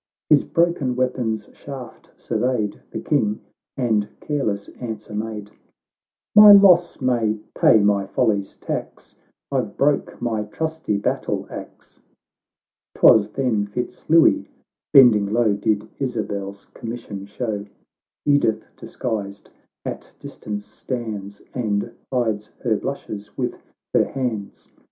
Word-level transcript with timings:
His 0.31 0.43
broken 0.43 0.95
weapon's 0.95 1.47
shaft 1.53 2.09
surveyed 2.17 2.81
The 2.89 2.99
King, 3.01 3.39
and 3.77 4.09
careless 4.19 4.67
answer 4.79 5.13
made,—" 5.13 5.51
My 6.35 6.51
loss 6.53 6.99
may 7.01 7.35
pay 7.53 7.81
my 7.83 8.07
folly's 8.07 8.55
tax; 8.57 9.13
I've 9.51 9.77
broke 9.77 10.19
my 10.19 10.45
trusty 10.45 10.97
battle 10.97 11.45
axe."— 11.51 11.99
JTwas 12.97 13.31
then 13.33 13.67
Fitz 13.67 14.09
Louis, 14.09 14.47
bending 14.91 15.31
low, 15.31 15.53
Did 15.53 15.87
Isabel's 15.99 16.65
commission 16.73 17.25
show; 17.27 17.67
Edith, 18.25 18.65
disguised, 18.75 19.51
at 19.85 20.15
distance 20.17 20.65
stands, 20.65 21.43
And 21.53 21.91
hides 22.11 22.47
her 22.63 22.75
blushes 22.75 23.37
with 23.37 23.61
her 23.93 24.05
hands. 24.05 24.67